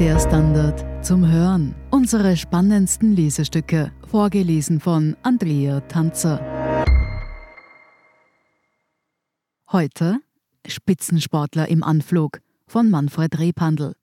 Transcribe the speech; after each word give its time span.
Der 0.00 0.18
Standard 0.18 1.04
zum 1.04 1.30
Hören. 1.30 1.74
Unsere 1.90 2.34
spannendsten 2.34 3.14
Lesestücke, 3.14 3.92
vorgelesen 4.06 4.80
von 4.80 5.14
Andrea 5.22 5.80
Tanzer. 5.80 6.40
Heute 9.70 10.20
Spitzensportler 10.66 11.68
im 11.68 11.84
Anflug 11.84 12.40
von 12.66 12.88
Manfred 12.88 13.38
Rebhandel. 13.38 13.94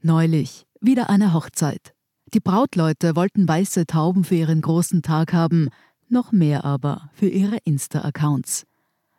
Neulich 0.00 0.66
wieder 0.80 1.08
eine 1.10 1.32
Hochzeit. 1.32 1.94
Die 2.34 2.40
Brautleute 2.40 3.14
wollten 3.14 3.46
weiße 3.46 3.86
Tauben 3.86 4.24
für 4.24 4.34
ihren 4.34 4.62
großen 4.62 5.02
Tag 5.02 5.32
haben, 5.32 5.68
noch 6.08 6.32
mehr 6.32 6.64
aber 6.64 7.08
für 7.12 7.28
ihre 7.28 7.58
Insta-Accounts. 7.58 8.66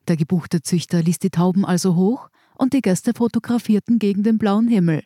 Der 0.09 0.17
gebuchte 0.17 0.61
Züchter 0.61 1.01
ließ 1.01 1.19
die 1.19 1.29
Tauben 1.29 1.63
also 1.63 1.95
hoch 1.95 2.27
und 2.53 2.73
die 2.73 2.81
Gäste 2.81 3.13
fotografierten 3.15 3.97
gegen 3.97 4.23
den 4.23 4.37
blauen 4.37 4.67
Himmel. 4.67 5.03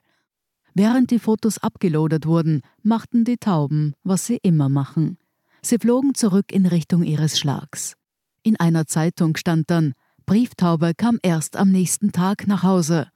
Während 0.80 1.10
die 1.10 1.18
Fotos 1.18 1.58
abgeloadet 1.58 2.28
wurden, 2.28 2.62
machten 2.84 3.24
die 3.24 3.38
Tauben, 3.38 3.96
was 4.04 4.28
sie 4.28 4.38
immer 4.44 4.70
machen. 4.70 5.18
Sie 5.64 5.80
flogen 5.80 6.14
zurück 6.14 6.52
in 6.52 6.68
Richtung 6.68 7.02
ihres 7.02 7.40
Schlags. 7.40 7.96
In 8.44 8.60
einer 8.60 8.86
Zeitung 8.86 9.36
stand 9.38 9.72
dann, 9.72 9.94
Brieftaube 10.28 10.94
kam 10.96 11.18
erst 11.24 11.58
am 11.58 11.72
nächsten 11.72 12.12
Tag 12.12 12.46
nach 12.46 12.62
Hause. 12.62 13.08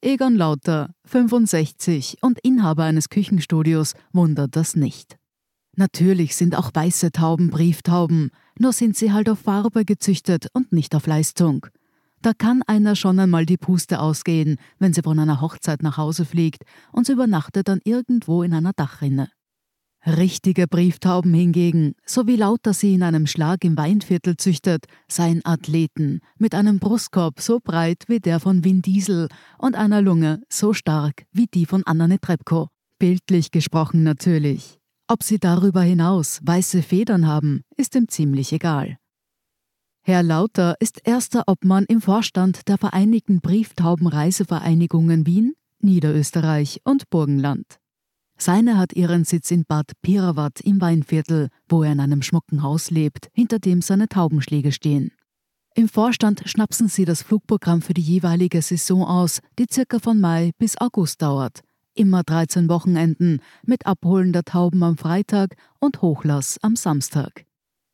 Egon 0.00 0.34
Lauter, 0.34 0.90
65 1.04 2.16
und 2.22 2.40
Inhaber 2.40 2.82
eines 2.82 3.08
Küchenstudios, 3.08 3.94
wundert 4.12 4.56
das 4.56 4.74
nicht. 4.74 5.16
Natürlich 5.76 6.34
sind 6.34 6.56
auch 6.56 6.72
weiße 6.74 7.12
Tauben 7.12 7.50
Brieftauben, 7.50 8.32
nur 8.58 8.72
sind 8.72 8.96
sie 8.96 9.12
halt 9.12 9.28
auf 9.28 9.38
Farbe 9.38 9.84
gezüchtet 9.84 10.48
und 10.54 10.72
nicht 10.72 10.96
auf 10.96 11.06
Leistung. 11.06 11.68
Da 12.22 12.32
kann 12.34 12.62
einer 12.66 12.96
schon 12.96 13.18
einmal 13.18 13.46
die 13.46 13.56
Puste 13.56 14.00
ausgehen, 14.00 14.56
wenn 14.78 14.92
sie 14.92 15.02
von 15.02 15.18
einer 15.18 15.40
Hochzeit 15.40 15.82
nach 15.82 15.96
Hause 15.96 16.24
fliegt 16.24 16.64
und 16.92 17.06
sie 17.06 17.12
übernachtet 17.12 17.68
dann 17.68 17.80
irgendwo 17.84 18.42
in 18.42 18.52
einer 18.52 18.72
Dachrinne. 18.74 19.30
Richtige 20.06 20.66
Brieftauben 20.66 21.34
hingegen, 21.34 21.94
so 22.06 22.26
wie 22.26 22.36
lauter 22.36 22.72
sie 22.72 22.94
in 22.94 23.02
einem 23.02 23.26
Schlag 23.26 23.64
im 23.64 23.76
Weinviertel 23.76 24.36
züchtet, 24.36 24.86
seien 25.08 25.42
Athleten 25.44 26.20
mit 26.38 26.54
einem 26.54 26.78
Brustkorb 26.78 27.40
so 27.40 27.60
breit 27.62 28.04
wie 28.06 28.18
der 28.18 28.40
von 28.40 28.64
Vin 28.64 28.80
Diesel 28.80 29.28
und 29.58 29.76
einer 29.76 30.00
Lunge 30.00 30.42
so 30.48 30.72
stark 30.72 31.24
wie 31.32 31.46
die 31.46 31.66
von 31.66 31.82
Anna 31.84 32.08
Netrebko. 32.08 32.68
Bildlich 32.98 33.50
gesprochen 33.50 34.02
natürlich. 34.02 34.78
Ob 35.06 35.22
sie 35.22 35.38
darüber 35.38 35.82
hinaus 35.82 36.40
weiße 36.44 36.82
Federn 36.82 37.26
haben, 37.26 37.62
ist 37.76 37.94
ihm 37.94 38.08
ziemlich 38.08 38.52
egal. 38.52 38.96
Herr 40.10 40.24
Lauter 40.24 40.74
ist 40.80 41.02
erster 41.04 41.44
Obmann 41.46 41.84
im 41.84 42.00
Vorstand 42.00 42.66
der 42.66 42.78
Vereinigten 42.78 43.40
Brieftaubenreisevereinigungen 43.40 45.24
Wien, 45.24 45.54
Niederösterreich 45.78 46.80
und 46.82 47.08
Burgenland. 47.10 47.78
Seine 48.36 48.76
hat 48.76 48.92
ihren 48.92 49.22
Sitz 49.22 49.52
in 49.52 49.64
Bad 49.64 49.92
Pirawat 50.02 50.62
im 50.62 50.80
Weinviertel, 50.80 51.48
wo 51.68 51.84
er 51.84 51.92
in 51.92 52.00
einem 52.00 52.22
schmucken 52.22 52.64
Haus 52.64 52.90
lebt, 52.90 53.28
hinter 53.34 53.60
dem 53.60 53.82
seine 53.82 54.08
Taubenschläge 54.08 54.72
stehen. 54.72 55.12
Im 55.76 55.88
Vorstand 55.88 56.42
schnapsen 56.44 56.88
sie 56.88 57.04
das 57.04 57.22
Flugprogramm 57.22 57.80
für 57.80 57.94
die 57.94 58.02
jeweilige 58.02 58.62
Saison 58.62 59.04
aus, 59.04 59.38
die 59.60 59.66
circa 59.70 60.00
von 60.00 60.20
Mai 60.20 60.50
bis 60.58 60.76
August 60.80 61.22
dauert 61.22 61.60
immer 61.94 62.22
13 62.22 62.68
Wochenenden 62.68 63.40
mit 63.64 63.86
Abholen 63.86 64.32
der 64.32 64.44
Tauben 64.44 64.82
am 64.82 64.96
Freitag 64.96 65.56
und 65.80 66.02
Hochlass 66.02 66.58
am 66.62 66.74
Samstag. 66.74 67.44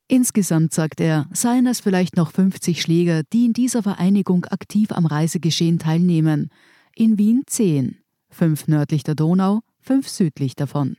Insgesamt, 0.08 0.72
sagt 0.72 1.00
er, 1.00 1.26
seien 1.32 1.66
es 1.66 1.80
vielleicht 1.80 2.16
noch 2.16 2.30
50 2.30 2.80
Schläger, 2.80 3.22
die 3.32 3.46
in 3.46 3.52
dieser 3.52 3.82
Vereinigung 3.82 4.44
aktiv 4.44 4.92
am 4.92 5.04
Reisegeschehen 5.04 5.80
teilnehmen. 5.80 6.50
In 6.94 7.18
Wien 7.18 7.42
10, 7.46 7.98
fünf 8.28 8.68
nördlich 8.68 9.02
der 9.02 9.16
Donau, 9.16 9.60
fünf 9.80 10.08
südlich 10.08 10.54
davon. 10.54 10.96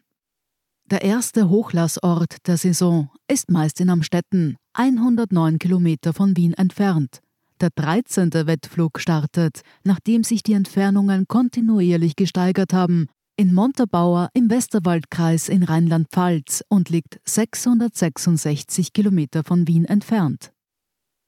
Der 0.89 1.03
erste 1.03 1.49
Hochlassort 1.49 2.47
der 2.47 2.57
Saison 2.57 3.09
ist 3.27 3.49
meist 3.49 3.79
in 3.79 3.89
Amstetten, 3.89 4.57
109 4.73 5.59
Kilometer 5.59 6.13
von 6.13 6.35
Wien 6.35 6.53
entfernt. 6.53 7.21
Der 7.59 7.69
13. 7.75 8.31
Wettflug 8.33 8.99
startet, 8.99 9.61
nachdem 9.83 10.23
sich 10.23 10.43
die 10.43 10.53
Entfernungen 10.53 11.27
kontinuierlich 11.27 12.15
gesteigert 12.15 12.71
haben, 12.71 13.07
in 13.39 13.53
Montabaur 13.53 14.29
im 14.33 14.49
Westerwaldkreis 14.49 15.47
in 15.47 15.61
Rheinland-Pfalz 15.61 16.63
und 16.69 16.89
liegt 16.89 17.19
666 17.23 18.93
Kilometer 18.93 19.43
von 19.43 19.67
Wien 19.67 19.85
entfernt. 19.85 20.51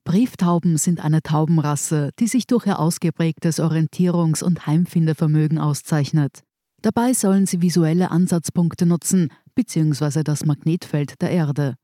Brieftauben 0.06 0.78
sind 0.78 1.06
eine 1.06 1.22
Taubenrasse, 1.22 2.10
die 2.20 2.26
sich 2.26 2.48
durch 2.48 2.66
ihr 2.66 2.80
ausgeprägtes 2.80 3.60
Orientierungs- 3.60 4.44
und 4.44 4.66
Heimfindevermögen 4.66 5.60
auszeichnet. 5.60 6.42
Dabei 6.82 7.14
sollen 7.14 7.46
sie 7.46 7.62
visuelle 7.62 8.10
Ansatzpunkte 8.10 8.88
nutzen, 8.88 9.32
bzw. 9.54 10.24
das 10.24 10.46
Magnetfeld 10.46 11.22
der 11.22 11.30
Erde. 11.30 11.76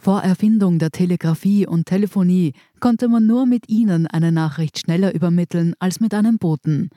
Vor 0.00 0.20
Erfindung 0.20 0.78
der 0.78 0.90
Telegrafie 0.90 1.66
und 1.66 1.86
Telefonie 1.86 2.52
konnte 2.78 3.08
man 3.08 3.26
nur 3.26 3.46
mit 3.46 3.68
ihnen 3.68 4.06
eine 4.06 4.30
Nachricht 4.30 4.78
schneller 4.78 5.12
übermitteln 5.12 5.74
als 5.80 5.98
mit 5.98 6.14
einem 6.14 6.38
Boten. 6.38 6.90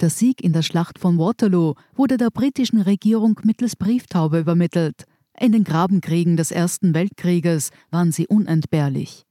Der 0.00 0.08
Sieg 0.08 0.42
in 0.42 0.54
der 0.54 0.62
Schlacht 0.62 0.98
von 0.98 1.18
Waterloo 1.18 1.74
wurde 1.94 2.16
der 2.16 2.30
britischen 2.30 2.80
Regierung 2.80 3.38
mittels 3.44 3.76
Brieftaube 3.76 4.38
übermittelt. 4.38 5.04
In 5.38 5.52
den 5.52 5.62
Grabenkriegen 5.62 6.38
des 6.38 6.50
Ersten 6.50 6.94
Weltkrieges 6.94 7.70
waren 7.90 8.10
sie 8.10 8.26
unentbehrlich. 8.26 9.24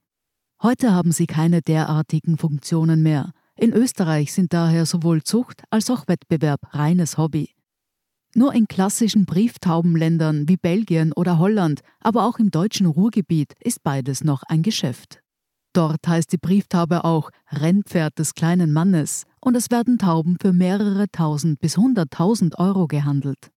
Heute 0.61 0.93
haben 0.93 1.11
sie 1.11 1.25
keine 1.25 1.61
derartigen 1.63 2.37
Funktionen 2.37 3.01
mehr. 3.01 3.31
In 3.55 3.73
Österreich 3.73 4.31
sind 4.31 4.53
daher 4.53 4.85
sowohl 4.85 5.23
Zucht 5.23 5.63
als 5.71 5.89
auch 5.89 6.07
Wettbewerb 6.07 6.59
reines 6.75 7.17
Hobby. 7.17 7.55
Nur 8.35 8.53
in 8.53 8.67
klassischen 8.67 9.25
Brieftaubenländern 9.25 10.47
wie 10.47 10.57
Belgien 10.57 11.13
oder 11.13 11.39
Holland, 11.39 11.81
aber 11.99 12.25
auch 12.25 12.37
im 12.37 12.51
deutschen 12.51 12.85
Ruhrgebiet 12.85 13.53
ist 13.59 13.81
beides 13.81 14.23
noch 14.23 14.43
ein 14.43 14.61
Geschäft. 14.61 15.23
Dort 15.73 16.07
heißt 16.07 16.31
die 16.31 16.37
Brieftaube 16.37 17.03
auch 17.03 17.29
Rennpferd 17.51 18.17
des 18.17 18.33
kleinen 18.33 18.73
Mannes 18.73 19.25
und 19.39 19.55
es 19.55 19.69
werden 19.69 19.97
Tauben 19.97 20.37
für 20.41 20.53
mehrere 20.53 21.07
tausend 21.11 21.59
bis 21.59 21.77
hunderttausend 21.77 22.57
Euro 22.57 22.87
gehandelt. 22.87 23.51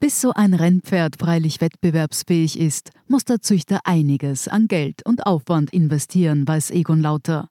Bis 0.00 0.20
so 0.20 0.32
ein 0.32 0.52
Rennpferd 0.52 1.16
freilich 1.18 1.60
wettbewerbsfähig 1.60 2.58
ist, 2.58 2.90
muss 3.06 3.24
der 3.24 3.40
Züchter 3.40 3.80
einiges 3.84 4.48
an 4.48 4.68
Geld 4.68 5.06
und 5.06 5.26
Aufwand 5.26 5.72
investieren, 5.72 6.46
weiß 6.46 6.72
Egon 6.72 7.00
Lauter. 7.00 7.48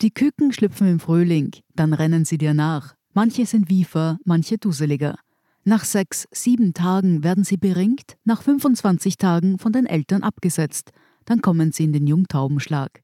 Die 0.00 0.10
Küken 0.10 0.52
schlüpfen 0.52 0.88
im 0.88 0.98
Frühling, 0.98 1.52
dann 1.74 1.92
rennen 1.92 2.24
sie 2.24 2.38
dir 2.38 2.54
nach. 2.54 2.94
Manche 3.12 3.46
sind 3.46 3.68
wiefer, 3.68 4.18
manche 4.24 4.58
duseliger. 4.58 5.16
Nach 5.62 5.84
sechs, 5.84 6.26
sieben 6.32 6.74
Tagen 6.74 7.22
werden 7.22 7.44
sie 7.44 7.58
beringt, 7.58 8.16
nach 8.24 8.42
25 8.42 9.16
Tagen 9.16 9.58
von 9.58 9.72
den 9.72 9.86
Eltern 9.86 10.24
abgesetzt. 10.24 10.90
Dann 11.26 11.42
kommen 11.42 11.70
sie 11.70 11.84
in 11.84 11.92
den 11.92 12.08
Jungtaubenschlag. 12.08 13.03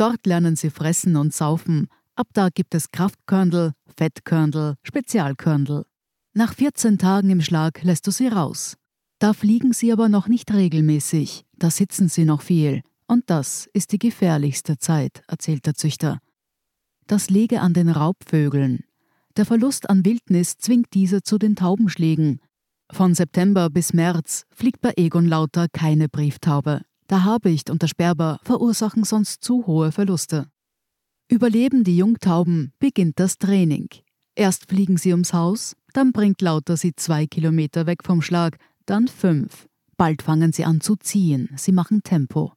Dort 0.00 0.24
lernen 0.24 0.56
sie 0.56 0.70
fressen 0.70 1.14
und 1.16 1.34
saufen. 1.34 1.88
Ab 2.14 2.28
da 2.32 2.48
gibt 2.48 2.74
es 2.74 2.90
Kraftkörnel, 2.90 3.72
Fettkörnel, 3.98 4.76
Spezialkörnel. 4.82 5.84
Nach 6.32 6.54
14 6.54 6.96
Tagen 6.96 7.28
im 7.28 7.42
Schlag 7.42 7.82
lässt 7.82 8.06
du 8.06 8.10
sie 8.10 8.28
raus. 8.28 8.78
Da 9.18 9.34
fliegen 9.34 9.74
sie 9.74 9.92
aber 9.92 10.08
noch 10.08 10.26
nicht 10.26 10.54
regelmäßig, 10.54 11.44
da 11.52 11.70
sitzen 11.70 12.08
sie 12.08 12.24
noch 12.24 12.40
viel. 12.40 12.80
Und 13.08 13.28
das 13.28 13.68
ist 13.74 13.92
die 13.92 13.98
gefährlichste 13.98 14.78
Zeit, 14.78 15.22
erzählt 15.28 15.66
der 15.66 15.74
Züchter. 15.74 16.20
Das 17.06 17.28
liege 17.28 17.60
an 17.60 17.74
den 17.74 17.90
Raubvögeln. 17.90 18.84
Der 19.36 19.44
Verlust 19.44 19.90
an 19.90 20.06
Wildnis 20.06 20.56
zwingt 20.56 20.94
diese 20.94 21.22
zu 21.22 21.36
den 21.36 21.56
Taubenschlägen. 21.56 22.40
Von 22.90 23.14
September 23.14 23.68
bis 23.68 23.92
März 23.92 24.46
fliegt 24.50 24.80
bei 24.80 24.94
Egon 24.96 25.26
Lauter 25.26 25.66
keine 25.70 26.08
Brieftaube. 26.08 26.80
Der 27.10 27.24
Habicht 27.24 27.70
und 27.70 27.82
der 27.82 27.88
Sperber 27.88 28.38
verursachen 28.44 29.02
sonst 29.02 29.42
zu 29.42 29.66
hohe 29.66 29.90
Verluste. 29.90 30.46
Überleben 31.28 31.82
die 31.82 31.96
Jungtauben, 31.96 32.72
beginnt 32.78 33.18
das 33.18 33.36
Training. 33.36 33.88
Erst 34.36 34.68
fliegen 34.68 34.96
sie 34.96 35.10
ums 35.10 35.32
Haus, 35.32 35.74
dann 35.92 36.12
bringt 36.12 36.40
Lauter 36.40 36.76
sie 36.76 36.94
zwei 36.94 37.26
Kilometer 37.26 37.86
weg 37.86 38.04
vom 38.04 38.22
Schlag, 38.22 38.58
dann 38.86 39.08
fünf. 39.08 39.66
Bald 39.96 40.22
fangen 40.22 40.52
sie 40.52 40.64
an 40.64 40.80
zu 40.80 40.94
ziehen, 40.94 41.48
sie 41.56 41.72
machen 41.72 42.04
Tempo. 42.04 42.52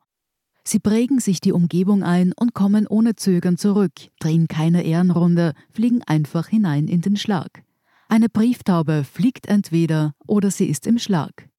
Sie 0.63 0.79
prägen 0.79 1.19
sich 1.19 1.41
die 1.41 1.51
Umgebung 1.51 2.03
ein 2.03 2.31
und 2.33 2.53
kommen 2.53 2.85
ohne 2.85 3.15
Zögern 3.15 3.57
zurück, 3.57 3.93
drehen 4.19 4.47
keine 4.47 4.83
Ehrenrunde, 4.83 5.53
fliegen 5.71 6.03
einfach 6.03 6.47
hinein 6.47 6.87
in 6.87 7.01
den 7.01 7.17
Schlag. 7.17 7.63
Eine 8.07 8.29
Brieftaube 8.29 9.03
fliegt 9.03 9.47
entweder 9.47 10.13
oder 10.27 10.51
sie 10.51 10.67
ist 10.67 10.85
im 10.85 10.99
Schlag. 10.99 11.49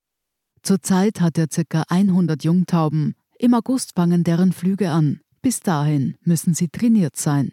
Zurzeit 0.64 1.20
hat 1.20 1.36
er 1.36 1.46
ca. 1.46 1.84
100 1.88 2.42
Jungtauben. 2.42 3.16
Im 3.38 3.52
August 3.52 3.92
fangen 3.94 4.24
deren 4.24 4.50
Flüge 4.50 4.90
an. 4.90 5.20
Bis 5.42 5.60
dahin 5.60 6.16
müssen 6.22 6.54
sie 6.54 6.68
trainiert 6.68 7.16
sein. 7.16 7.52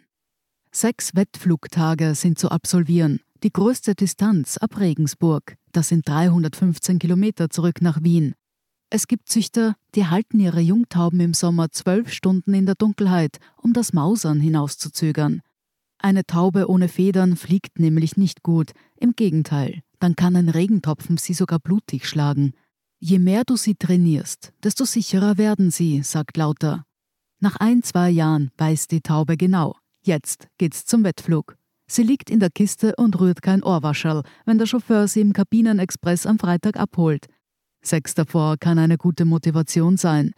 Sechs 0.72 1.13
Wettflugtage 1.13 2.16
sind 2.16 2.40
zu 2.40 2.50
absolvieren. 2.50 3.19
Die 3.44 3.52
größte 3.52 3.96
Distanz 3.96 4.56
ab 4.56 4.80
Regensburg. 4.80 5.58
Das 5.74 5.90
sind 5.90 6.08
315 6.08 7.00
Kilometer 7.00 7.50
zurück 7.50 7.81
nach 7.81 8.02
Wien. 8.02 8.34
Es 8.90 9.08
gibt 9.08 9.28
Züchter, 9.28 9.75
die 9.94 10.08
halten 10.08 10.40
ihre 10.40 10.62
Jungtauben 10.62 11.19
im 11.19 11.34
Sommer 11.34 11.69
zwölf 11.69 12.13
Stunden 12.13 12.54
in 12.54 12.66
der 12.66 12.75
Dunkelheit, 12.75 13.40
um 13.58 13.74
das 13.74 13.92
Mausern 13.92 14.40
hinauszuzögern. 14.40 15.42
Eine 15.98 16.25
Taube 16.25 16.69
ohne 16.69 16.88
Federn 16.88 17.36
fliegt 17.36 17.78
nämlich 17.78 18.16
nicht 18.16 18.42
gut. 18.42 18.72
Im 18.96 19.18
Gegenteil, 19.18 19.81
dann 20.00 20.16
kann 20.16 20.38
ein 20.38 20.48
Regentopfen 20.48 21.18
sie 21.18 21.34
sogar 21.34 21.60
blutig 21.60 22.08
schlagen. 22.08 22.54
Je 23.03 23.18
mehr 23.18 23.44
du 23.44 23.57
sie 23.57 23.75
trainierst, 23.75 24.53
desto 24.63 24.86
sicherer 24.86 25.38
werden 25.38 25.71
sie, 25.71 26.03
sagt 26.03 26.38
Lauter. 26.38 26.83
Nach 27.39 27.56
ein, 27.56 27.81
zwei 27.81 28.12
Jahren 28.12 28.51
weiß 28.57 28.88
die 28.88 29.01
Taube 29.01 29.38
genau. 29.38 29.75
Jetzt 30.06 30.48
geht's 30.59 30.86
zum 30.86 31.03
Wettflug. 31.03 31.57
Sie 31.88 32.03
liegt 32.03 32.30
in 32.30 32.39
der 32.39 32.51
Kiste 32.51 32.95
und 32.98 33.19
rührt 33.19 33.42
kein 33.42 33.63
Ohrwascherl, 33.63 34.21
wenn 34.45 34.59
der 34.59 34.68
Chauffeur 34.68 35.07
sie 35.07 35.21
im 35.21 35.33
Kabinenexpress 35.33 36.27
am 36.27 36.38
Freitag 36.38 36.77
abholt. 36.77 37.25
Sechs 37.83 38.13
davor 38.13 38.57
kann 38.57 38.77
eine 38.77 38.98
gute 38.98 39.25
Motivation 39.25 39.98
sein. 39.98 40.33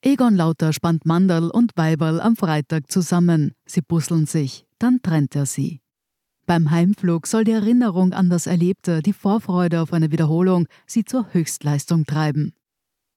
Egon 0.00 0.36
Lauter 0.36 0.72
spannt 0.72 1.04
Mandel 1.04 1.50
und 1.50 1.72
Weiberl 1.76 2.20
am 2.20 2.36
Freitag 2.36 2.90
zusammen. 2.90 3.52
Sie 3.66 3.82
busseln 3.82 4.26
sich 4.26 4.66
dann 4.78 5.00
trennt 5.02 5.34
er 5.34 5.46
sie. 5.46 5.80
Beim 6.46 6.70
Heimflug 6.70 7.26
soll 7.26 7.42
die 7.42 7.50
Erinnerung 7.50 8.12
an 8.12 8.30
das 8.30 8.46
Erlebte, 8.46 9.02
die 9.02 9.12
Vorfreude 9.12 9.80
auf 9.80 9.92
eine 9.92 10.12
Wiederholung, 10.12 10.68
sie 10.86 11.04
zur 11.04 11.26
Höchstleistung 11.32 12.06
treiben. 12.06 12.54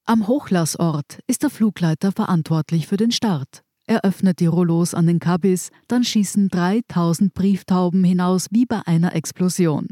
Am 0.05 0.27
Hochlassort 0.27 1.19
ist 1.27 1.43
der 1.43 1.51
Flugleiter 1.51 2.11
verantwortlich 2.11 2.87
für 2.87 2.97
den 2.97 3.11
Start. 3.11 3.61
Er 3.85 4.03
öffnet 4.03 4.39
die 4.39 4.47
Rollos 4.47 4.95
an 4.95 5.05
den 5.05 5.19
Kabis, 5.19 5.69
dann 5.87 6.03
schießen 6.03 6.49
3000 6.49 7.35
Brieftauben 7.35 8.03
hinaus 8.03 8.47
wie 8.49 8.65
bei 8.65 8.81
einer 8.87 9.15
Explosion. 9.15 9.89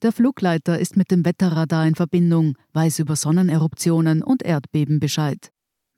Der 0.00 0.12
Flugleiter 0.12 0.78
ist 0.78 0.96
mit 0.96 1.10
dem 1.10 1.26
Wetterradar 1.26 1.86
in 1.86 1.94
Verbindung, 1.94 2.56
weiß 2.72 3.00
über 3.00 3.16
Sonneneruptionen 3.16 4.22
und 4.22 4.42
Erdbeben 4.42 5.00
Bescheid. 5.00 5.50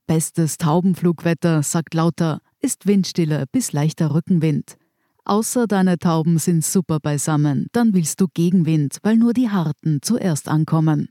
Bestes 0.08 0.58
Taubenflugwetter, 0.58 1.62
sagt 1.62 1.94
Lauter, 1.94 2.40
ist 2.58 2.88
Windstille 2.88 3.44
bis 3.52 3.72
leichter 3.72 4.12
Rückenwind. 4.12 4.76
Außer 5.24 5.68
deine 5.68 5.98
Tauben 5.98 6.38
sind 6.38 6.64
super 6.64 6.98
beisammen, 6.98 7.68
dann 7.72 7.94
willst 7.94 8.20
du 8.20 8.26
Gegenwind, 8.34 8.98
weil 9.02 9.16
nur 9.16 9.32
die 9.32 9.50
Harten 9.50 10.00
zuerst 10.02 10.48
ankommen. 10.48 11.10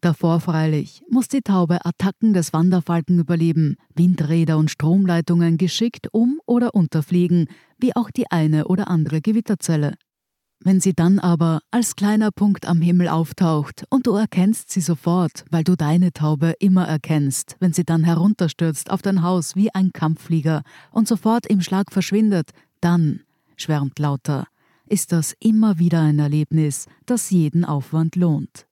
Davor 0.00 0.40
freilich 0.40 1.02
muss 1.10 1.28
die 1.28 1.42
Taube 1.42 1.84
Attacken 1.84 2.32
des 2.32 2.52
Wanderfalken 2.52 3.18
überleben, 3.18 3.76
Windräder 3.94 4.56
und 4.56 4.70
Stromleitungen 4.70 5.58
geschickt 5.58 6.08
um- 6.12 6.40
oder 6.46 6.74
unterfliegen, 6.74 7.48
wie 7.78 7.94
auch 7.96 8.10
die 8.10 8.30
eine 8.30 8.68
oder 8.68 8.88
andere 8.88 9.20
Gewitterzelle. 9.20 9.94
Wenn 10.60 10.80
sie 10.80 10.92
dann 10.92 11.18
aber 11.18 11.60
als 11.70 11.94
kleiner 11.94 12.30
Punkt 12.32 12.66
am 12.66 12.80
Himmel 12.80 13.08
auftaucht 13.08 13.84
und 13.90 14.06
du 14.06 14.14
erkennst 14.14 14.70
sie 14.70 14.80
sofort, 14.80 15.44
weil 15.50 15.62
du 15.62 15.76
deine 15.76 16.12
Taube 16.12 16.54
immer 16.58 16.86
erkennst, 16.86 17.56
wenn 17.60 17.72
sie 17.72 17.84
dann 17.84 18.02
herunterstürzt 18.02 18.90
auf 18.90 19.02
dein 19.02 19.22
Haus 19.22 19.54
wie 19.54 19.72
ein 19.72 19.92
Kampfflieger 19.92 20.62
und 20.90 21.06
sofort 21.06 21.46
im 21.46 21.60
Schlag 21.60 21.92
verschwindet, 21.92 22.50
dann, 22.80 23.20
schwärmt 23.56 23.98
Lauter, 23.98 24.46
ist 24.86 25.12
das 25.12 25.34
immer 25.40 25.78
wieder 25.78 26.00
ein 26.00 26.18
Erlebnis, 26.18 26.86
das 27.06 27.30
jeden 27.30 27.64
Aufwand 27.64 28.16
lohnt. 28.16 28.66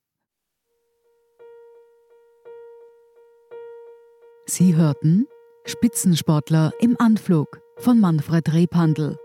Sie 4.45 4.75
hörten 4.75 5.27
Spitzensportler 5.65 6.71
im 6.79 6.95
Anflug 6.99 7.59
von 7.77 7.99
Manfred 7.99 8.53
Rebhandel. 8.53 9.17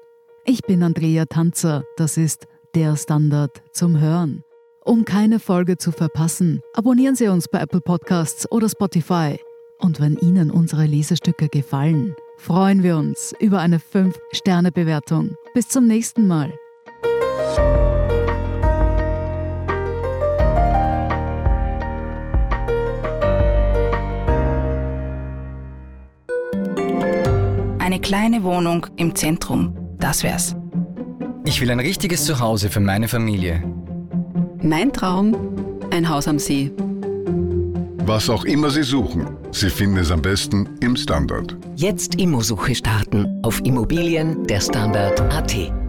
Ich 0.44 0.62
bin 0.62 0.82
Andrea 0.82 1.24
Tanzer, 1.26 1.84
das 1.96 2.16
ist 2.16 2.46
der 2.74 2.96
Standard 2.96 3.62
zum 3.72 4.00
Hören. 4.00 4.42
Um 4.84 5.04
keine 5.04 5.38
Folge 5.38 5.76
zu 5.76 5.92
verpassen, 5.92 6.60
abonnieren 6.74 7.14
Sie 7.14 7.28
uns 7.28 7.46
bei 7.46 7.60
Apple 7.60 7.80
Podcasts 7.80 8.50
oder 8.50 8.68
Spotify. 8.68 9.38
Und 9.78 10.00
wenn 10.00 10.16
Ihnen 10.16 10.50
unsere 10.50 10.86
Lesestücke 10.86 11.48
gefallen, 11.48 12.16
freuen 12.36 12.82
wir 12.82 12.96
uns 12.96 13.34
über 13.40 13.60
eine 13.60 13.78
5-Sterne-Bewertung. 13.78 15.36
Bis 15.54 15.68
zum 15.68 15.86
nächsten 15.86 16.26
Mal. 16.26 16.52
Eine 27.78 28.00
kleine 28.00 28.42
Wohnung 28.42 28.86
im 28.96 29.14
Zentrum, 29.14 29.76
das 29.98 30.22
wär's. 30.22 30.56
Ich 31.44 31.60
will 31.60 31.70
ein 31.70 31.80
richtiges 31.80 32.24
Zuhause 32.24 32.70
für 32.70 32.80
meine 32.80 33.08
Familie. 33.08 33.62
Mein 34.62 34.92
Traum, 34.92 35.36
ein 35.90 36.08
Haus 36.08 36.28
am 36.28 36.38
See. 36.38 36.72
Was 38.04 38.28
auch 38.28 38.44
immer 38.44 38.68
Sie 38.70 38.82
suchen, 38.82 39.36
Sie 39.52 39.70
finden 39.70 39.98
es 39.98 40.10
am 40.10 40.22
besten 40.22 40.68
im 40.80 40.96
Standard. 40.96 41.56
Jetzt 41.76 42.16
Immosuche 42.16 42.74
starten 42.74 43.40
auf 43.42 43.60
Immobilien 43.64 44.44
der 44.46 44.60
Standard.at. 44.60 45.81